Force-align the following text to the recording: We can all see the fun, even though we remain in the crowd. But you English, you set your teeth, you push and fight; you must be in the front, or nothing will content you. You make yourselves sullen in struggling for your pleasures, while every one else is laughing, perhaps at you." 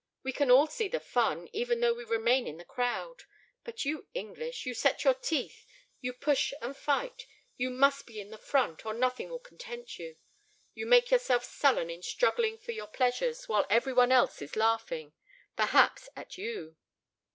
We 0.23 0.31
can 0.31 0.49
all 0.49 0.65
see 0.65 0.87
the 0.87 0.99
fun, 0.99 1.47
even 1.53 1.79
though 1.79 1.93
we 1.93 2.03
remain 2.03 2.47
in 2.47 2.57
the 2.57 2.65
crowd. 2.65 3.25
But 3.63 3.85
you 3.85 4.07
English, 4.15 4.65
you 4.65 4.73
set 4.73 5.03
your 5.03 5.13
teeth, 5.13 5.63
you 5.99 6.11
push 6.11 6.51
and 6.59 6.75
fight; 6.75 7.27
you 7.55 7.69
must 7.69 8.07
be 8.07 8.19
in 8.19 8.31
the 8.31 8.39
front, 8.39 8.83
or 8.83 8.95
nothing 8.95 9.29
will 9.29 9.37
content 9.37 9.99
you. 9.99 10.15
You 10.73 10.87
make 10.87 11.11
yourselves 11.11 11.49
sullen 11.49 11.91
in 11.91 12.01
struggling 12.01 12.57
for 12.57 12.71
your 12.71 12.87
pleasures, 12.87 13.47
while 13.47 13.67
every 13.69 13.93
one 13.93 14.11
else 14.11 14.41
is 14.41 14.55
laughing, 14.55 15.13
perhaps 15.55 16.09
at 16.15 16.35
you." 16.35 16.77